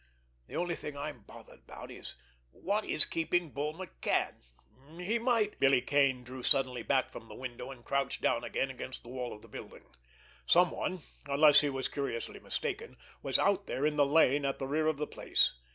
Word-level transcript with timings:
The 0.47 0.55
only 0.55 0.73
thing 0.73 0.97
I'm 0.97 1.19
bothering 1.27 1.59
about 1.59 1.91
is 1.91 2.15
what 2.49 2.85
is 2.85 3.05
keeping 3.05 3.51
Bull 3.51 3.75
McCann. 3.75 4.33
He 4.97 5.19
might——" 5.19 5.59
Billy 5.59 5.79
Kane 5.79 6.23
drew 6.23 6.41
suddenly 6.41 6.81
back 6.81 7.11
from 7.11 7.27
the 7.27 7.35
window, 7.35 7.69
and 7.69 7.85
crouched 7.85 8.19
down 8.19 8.43
again 8.43 8.71
against 8.71 9.03
the 9.03 9.09
wall 9.09 9.31
of 9.31 9.43
the 9.43 9.47
building. 9.47 9.83
Someone, 10.47 11.01
unless 11.27 11.59
he 11.61 11.69
were 11.69 11.83
curiously 11.83 12.39
mistaken, 12.39 12.97
was 13.21 13.37
out 13.37 13.67
there 13.67 13.85
in 13.85 13.95
the 13.95 14.03
lane 14.07 14.43
at 14.43 14.57
the 14.57 14.65
rear 14.65 14.87
of 14.87 14.97
the 14.97 15.05
place. 15.05 15.53